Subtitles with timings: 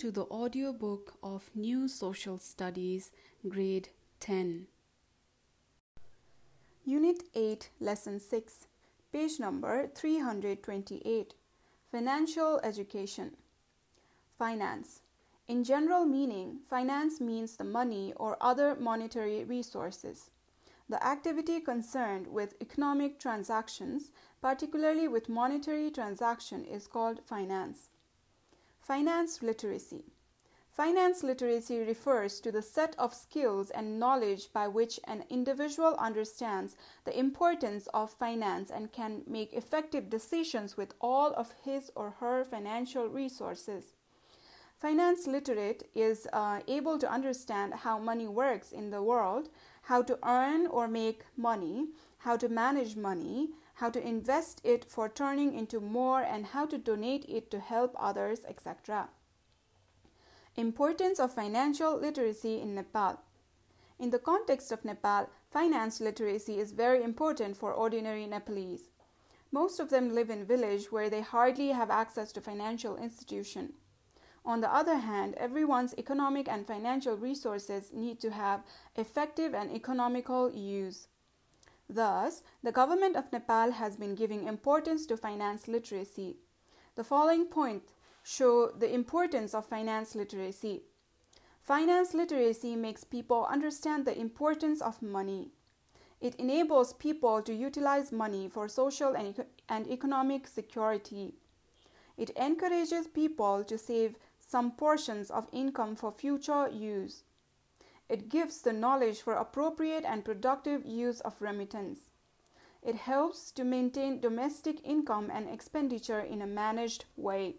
[0.00, 3.12] to the audiobook of New Social Studies,
[3.46, 3.90] Grade
[4.20, 4.66] 10.
[6.86, 8.66] Unit 8, Lesson 6,
[9.12, 11.34] page number 328.
[11.92, 13.32] Financial Education.
[14.38, 15.02] Finance.
[15.48, 20.30] In general meaning, finance means the money or other monetary resources.
[20.88, 27.89] The activity concerned with economic transactions, particularly with monetary transaction, is called finance.
[28.80, 30.04] Finance literacy.
[30.70, 36.76] Finance literacy refers to the set of skills and knowledge by which an individual understands
[37.04, 42.44] the importance of finance and can make effective decisions with all of his or her
[42.44, 43.92] financial resources.
[44.78, 49.50] Finance literate is uh, able to understand how money works in the world,
[49.82, 55.08] how to earn or make money, how to manage money, how to invest it for
[55.08, 59.08] turning into more, and how to donate it to help others, etc.
[60.54, 63.20] Importance of financial literacy in Nepal.
[63.98, 68.90] In the context of Nepal, finance literacy is very important for ordinary Nepalese.
[69.50, 73.72] Most of them live in village where they hardly have access to financial institution.
[74.44, 78.62] On the other hand, everyone's economic and financial resources need to have
[78.96, 81.08] effective and economical use.
[81.92, 86.36] Thus, the government of Nepal has been giving importance to finance literacy.
[86.94, 90.82] The following points show the importance of finance literacy.
[91.60, 95.50] Finance literacy makes people understand the importance of money.
[96.20, 101.34] It enables people to utilize money for social and, and economic security.
[102.16, 107.24] It encourages people to save some portions of income for future use.
[108.10, 112.10] It gives the knowledge for appropriate and productive use of remittance.
[112.82, 117.54] It helps to maintain domestic income and expenditure in a managed way.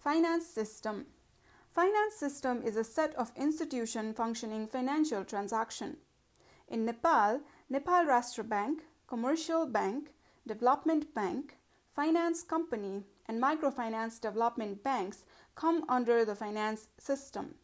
[0.00, 1.06] Finance system.
[1.72, 5.98] Finance system is a set of institution functioning financial transaction.
[6.66, 10.10] In Nepal, Nepal Rashtra Bank, Commercial Bank,
[10.48, 11.58] Development Bank,
[11.94, 17.54] Finance Company, and Microfinance Development Banks come under the finance system.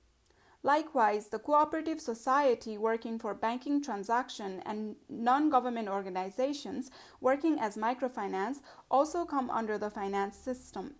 [0.66, 6.90] Likewise, the cooperative society working for banking transaction and non-government organizations
[7.20, 8.56] working as microfinance
[8.90, 10.96] also come under the finance system.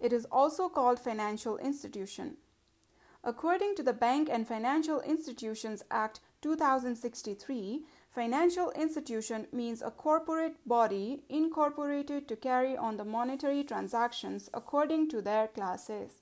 [0.00, 2.38] It is also called financial institution.
[3.22, 11.22] According to the Bank and Financial Institutions Act 2063, financial institution means a corporate body
[11.28, 16.14] incorporated to carry on the monetary transactions according to their classes.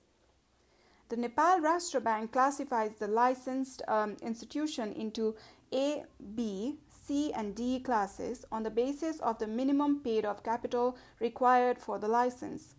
[1.09, 5.35] The Nepal Rashtra Bank classifies the licensed um, institution into
[5.73, 6.03] A,
[6.35, 11.79] B, C, and D classes on the basis of the minimum paid up capital required
[11.79, 12.75] for the license.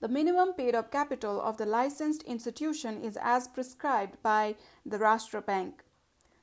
[0.00, 5.46] The minimum paid up capital of the licensed institution is as prescribed by the Rashtra
[5.46, 5.84] Bank.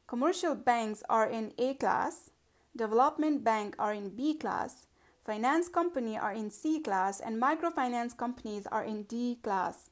[0.07, 2.31] Commercial banks are in A class,
[2.77, 4.87] development bank are in B class,
[5.25, 9.89] finance company are in C class, and microfinance companies are in D class.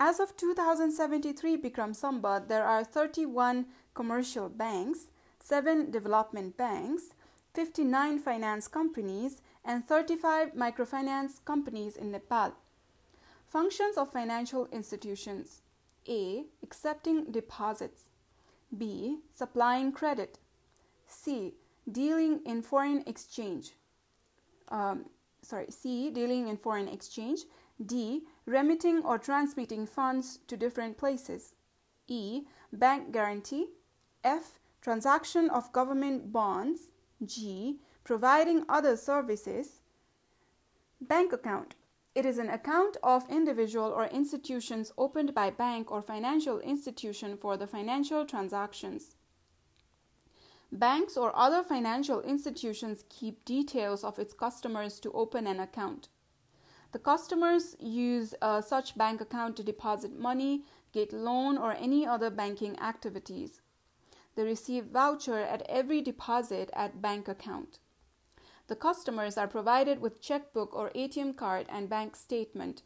[0.00, 5.08] As of 2073 Bikram Sambat, there are 31 commercial banks,
[5.40, 7.14] 7 development banks,
[7.54, 12.52] 59 finance companies, and 35 microfinance companies in Nepal.
[13.48, 15.62] Functions of financial institutions
[16.08, 16.44] A.
[16.62, 18.02] Accepting deposits,
[18.76, 19.18] B.
[19.34, 20.38] Supplying credit,
[21.08, 21.54] C.
[21.90, 23.72] Dealing in foreign exchange.
[24.68, 25.06] Um,
[25.42, 26.10] sorry, C.
[26.10, 27.40] Dealing in foreign exchange.
[27.84, 28.24] D.
[28.44, 31.54] Remitting or transmitting funds to different places.
[32.06, 32.42] E.
[32.72, 33.68] Bank guarantee.
[34.24, 34.58] F.
[34.80, 36.92] Transaction of government bonds.
[37.24, 37.78] G.
[38.04, 39.80] Providing other services.
[41.00, 41.74] Bank account.
[42.14, 47.56] It is an account of individual or institutions opened by bank or financial institution for
[47.56, 49.14] the financial transactions.
[50.72, 56.08] Banks or other financial institutions keep details of its customers to open an account.
[56.92, 62.30] The customers use uh, such bank account to deposit money, get loan, or any other
[62.30, 63.60] banking activities.
[64.34, 67.78] They receive voucher at every deposit at bank account.
[68.68, 72.82] The customers are provided with checkbook or ATM card and bank statement.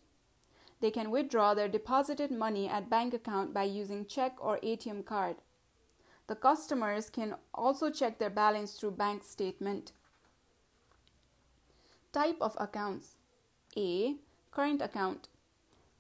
[0.81, 5.37] They can withdraw their deposited money at bank account by using check or ATM card.
[6.27, 9.93] The customers can also check their balance through bank statement.
[12.13, 13.19] Type of accounts
[13.77, 14.17] a.
[14.51, 15.29] Current account.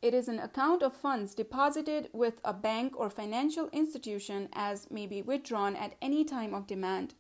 [0.02, 5.06] It is an account of funds deposited with a bank or financial institution as may
[5.06, 7.14] be withdrawn at any time of demand.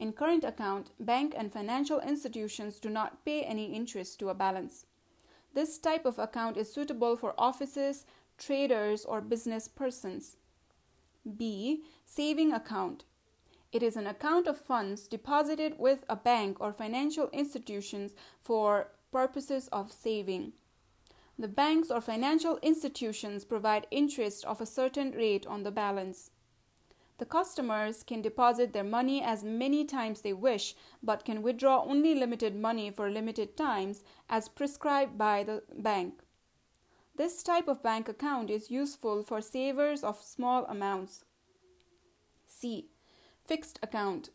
[0.00, 4.86] In current account, bank and financial institutions do not pay any interest to a balance.
[5.54, 8.06] This type of account is suitable for offices,
[8.38, 10.36] traders, or business persons.
[11.36, 11.84] B.
[12.06, 13.04] Saving account.
[13.72, 19.68] It is an account of funds deposited with a bank or financial institutions for purposes
[19.68, 20.52] of saving.
[21.38, 26.30] The banks or financial institutions provide interest of a certain rate on the balance.
[27.18, 32.14] The customers can deposit their money as many times they wish, but can withdraw only
[32.14, 36.20] limited money for limited times as prescribed by the bank.
[37.16, 41.24] This type of bank account is useful for savers of small amounts.
[42.48, 42.88] C.
[43.44, 44.30] Fixed account.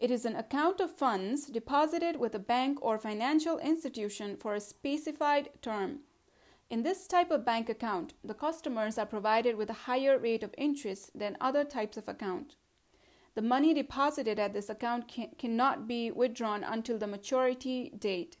[0.00, 4.60] It is an account of funds deposited with a bank or financial institution for a
[4.60, 5.98] specified term.
[6.70, 10.54] In this type of bank account, the customers are provided with a higher rate of
[10.56, 12.56] interest than other types of account.
[13.34, 18.38] The money deposited at this account can, cannot be withdrawn until the maturity date.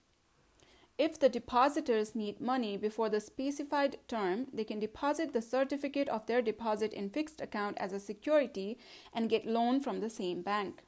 [0.96, 6.24] If the depositors need money before the specified term, they can deposit the certificate of
[6.24, 8.78] their deposit in fixed account as a security
[9.12, 10.84] and get loan from the same bank.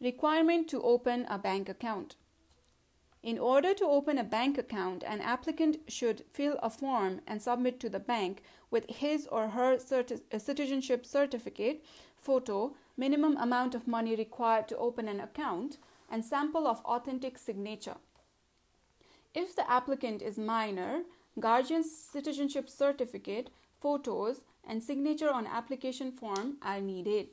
[0.00, 2.16] Requirement to open a bank account.
[3.22, 7.80] In order to open a bank account, an applicant should fill a form and submit
[7.80, 11.84] to the bank with his or her certi- uh, citizenship certificate,
[12.18, 15.78] photo, minimum amount of money required to open an account,
[16.10, 17.96] and sample of authentic signature.
[19.34, 21.02] If the applicant is minor,
[21.40, 23.50] guardian's citizenship certificate,
[23.80, 27.28] photos, and signature on application form are needed.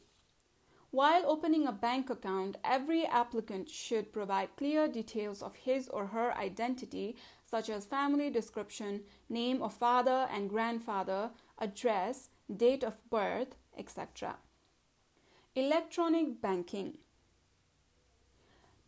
[0.93, 6.37] While opening a bank account, every applicant should provide clear details of his or her
[6.37, 7.15] identity,
[7.49, 14.35] such as family description, name of father and grandfather, address, date of birth, etc.
[15.55, 16.99] Electronic banking.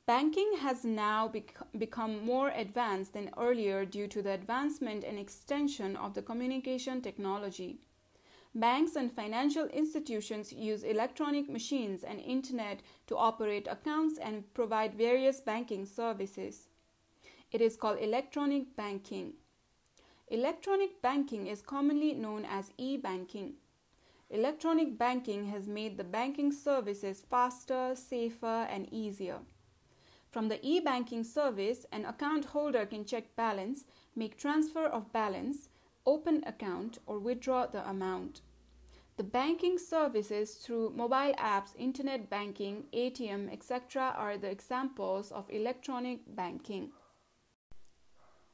[0.05, 5.95] Banking has now bec- become more advanced than earlier due to the advancement and extension
[5.95, 7.79] of the communication technology.
[8.57, 15.41] Banks and financial institutions use electronic machines and internet to operate accounts and provide various
[15.41, 16.69] banking services.
[17.51, 19.33] It is called electronic banking.
[20.29, 23.55] Electronic banking is commonly known as e banking.
[24.29, 29.39] Electronic banking has made the banking services faster, safer, and easier.
[30.31, 33.83] From the e banking service, an account holder can check balance,
[34.15, 35.67] make transfer of balance,
[36.05, 38.41] open account, or withdraw the amount.
[39.17, 46.19] The banking services through mobile apps, internet banking, ATM, etc., are the examples of electronic
[46.35, 46.91] banking.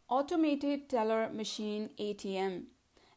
[0.08, 2.66] Automated teller machine ATM.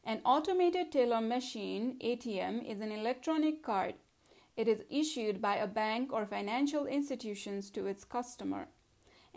[0.03, 3.95] An automated teller machine ATM is an electronic card.
[4.55, 8.69] It is issued by a bank or financial institutions to its customer.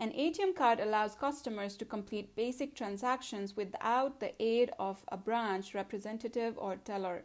[0.00, 5.74] An ATM card allows customers to complete basic transactions without the aid of a branch
[5.74, 7.24] representative or teller.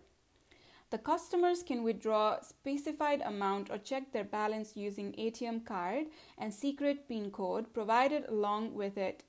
[0.89, 6.07] The customers can withdraw specified amount or check their balance using ATM card
[6.39, 9.23] and secret PIN code provided along with it.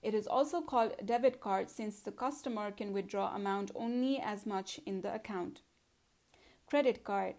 [0.00, 4.78] It is also called debit card since the customer can withdraw amount only as much
[4.86, 5.62] in the account.
[6.66, 7.34] Credit card.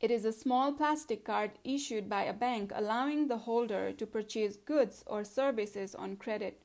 [0.00, 4.56] It is a small plastic card issued by a bank allowing the holder to purchase
[4.56, 6.62] goods or services on credit.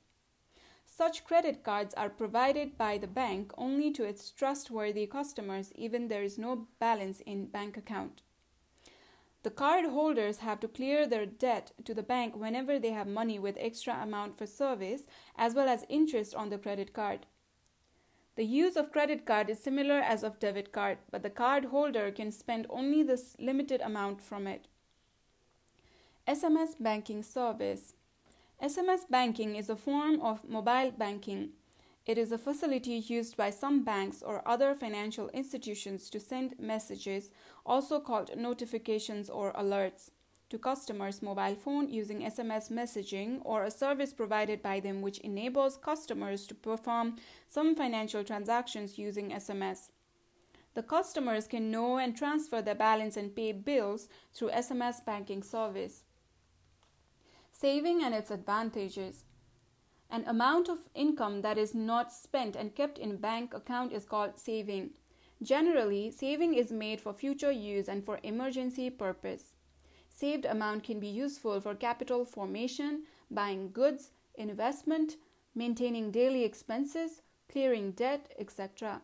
[0.86, 6.24] Such credit cards are provided by the bank only to its trustworthy customers even there
[6.24, 8.21] is no balance in bank account.
[9.43, 13.38] The card holders have to clear their debt to the bank whenever they have money
[13.38, 15.03] with extra amount for service
[15.36, 17.25] as well as interest on the credit card.
[18.35, 22.11] The use of credit card is similar as of debit card, but the card holder
[22.11, 24.67] can spend only this limited amount from it.
[26.27, 27.93] SMS banking service
[28.61, 31.49] SMS banking is a form of mobile banking.
[32.05, 37.31] It is a facility used by some banks or other financial institutions to send messages,
[37.65, 40.11] also called notifications or alerts,
[40.49, 45.77] to customers' mobile phone using SMS messaging or a service provided by them which enables
[45.77, 49.89] customers to perform some financial transactions using SMS.
[50.75, 56.03] The customers can know and transfer their balance and pay bills through SMS banking service.
[57.51, 59.23] Saving and its advantages.
[60.11, 64.37] An amount of income that is not spent and kept in bank account is called
[64.37, 64.91] saving.
[65.41, 69.54] Generally, saving is made for future use and for emergency purpose.
[70.15, 75.17] Saved amount can be useful for capital formation, buying goods, investment,
[75.53, 79.01] maintaining daily expenses, clearing debt, etc.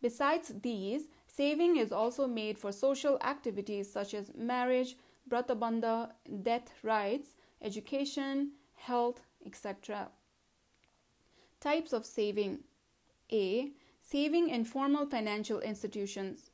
[0.00, 4.96] Besides these, saving is also made for social activities such as marriage,
[5.28, 10.08] bratabandha, death rites, education, health, etc.
[11.60, 12.60] Types of saving
[13.30, 13.72] A.
[14.00, 16.49] Saving in formal financial institutions.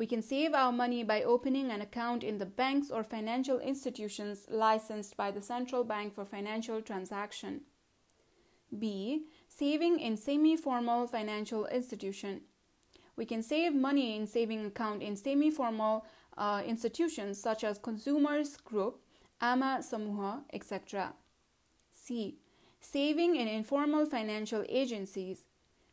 [0.00, 4.46] We can save our money by opening an account in the banks or financial institutions
[4.48, 7.60] licensed by the Central Bank for Financial Transaction.
[8.78, 9.26] B.
[9.46, 12.40] Saving in semi formal financial institution.
[13.16, 16.06] We can save money in saving account in semi formal
[16.38, 19.02] uh, institutions such as Consumers Group,
[19.42, 21.12] Ama Samuha, etc.
[21.92, 22.38] C.
[22.80, 25.44] Saving in informal financial agencies.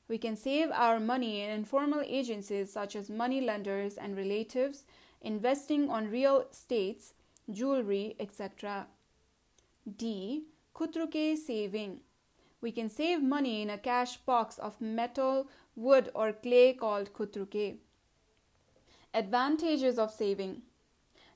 [0.07, 4.85] We can save our money in informal agencies such as money lenders and relatives,
[5.21, 7.13] investing on real estates,
[7.51, 8.87] jewelry, etc.
[9.97, 10.45] D.
[10.73, 11.99] Kutruke saving.
[12.61, 17.77] We can save money in a cash box of metal, wood, or clay called kutruke.
[19.13, 20.61] Advantages of saving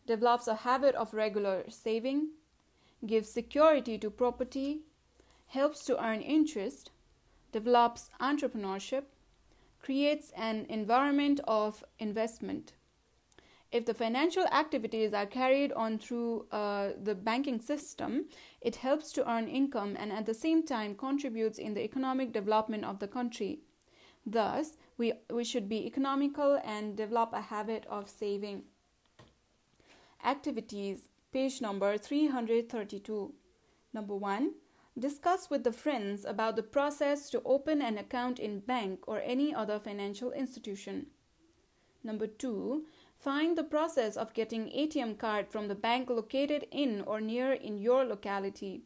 [0.07, 2.29] develops a habit of regular saving,
[3.05, 4.81] gives security to property,
[5.47, 6.91] helps to earn interest,
[7.51, 9.03] develops entrepreneurship,
[9.81, 12.73] creates an environment of investment.
[13.71, 18.25] If the financial activities are carried on through uh, the banking system,
[18.59, 22.83] it helps to earn income and at the same time contributes in the economic development
[22.83, 23.59] of the country.
[24.25, 28.63] Thus, we, we should be economical and develop a habit of saving.
[30.23, 33.33] Activities, page number 332.
[33.93, 34.51] Number 1.
[34.99, 39.55] Discuss with the friends about the process to open an account in bank or any
[39.55, 41.07] other financial institution.
[42.03, 42.85] Number 2.
[43.17, 47.77] Find the process of getting ATM card from the bank located in or near in
[47.77, 48.81] your locality.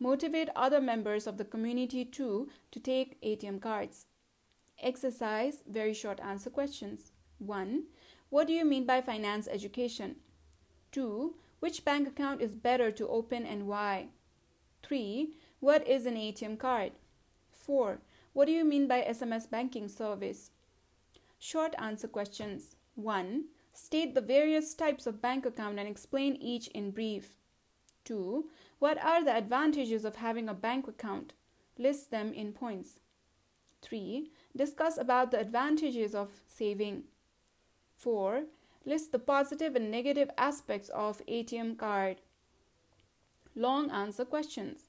[0.00, 4.06] Motivate other members of the community too to take ATM cards.
[4.82, 7.12] Exercise very short answer questions.
[7.38, 7.84] 1.
[8.28, 10.16] What do you mean by finance education?
[10.90, 11.36] 2.
[11.60, 14.08] Which bank account is better to open and why?
[14.82, 15.32] 3.
[15.64, 16.92] What is an ATM card?
[17.52, 17.98] 4.
[18.34, 20.50] What do you mean by SMS banking service?
[21.38, 22.76] Short answer questions.
[22.96, 23.44] 1.
[23.72, 27.36] State the various types of bank account and explain each in brief.
[28.04, 28.44] 2.
[28.78, 31.32] What are the advantages of having a bank account?
[31.78, 33.00] List them in points.
[33.80, 34.28] 3.
[34.54, 37.04] Discuss about the advantages of saving.
[37.96, 38.42] 4.
[38.84, 42.20] List the positive and negative aspects of ATM card.
[43.56, 44.83] Long answer questions.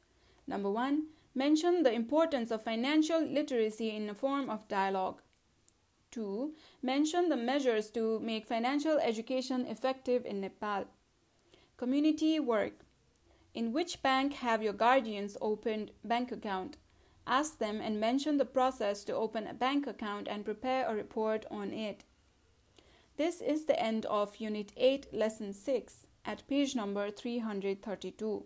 [0.48, 5.22] Number one, mention the importance of financial literacy in the form of dialogue.
[6.12, 6.54] 2.
[6.82, 10.86] Mention the measures to make financial education effective in Nepal.
[11.78, 12.86] Community work.
[13.54, 16.78] In which bank have your guardians opened bank account?
[17.28, 21.46] Ask them and mention the process to open a bank account and prepare a report
[21.50, 22.04] on it.
[23.18, 28.46] This is the end of Unit 8, Lesson 6 at page number 332.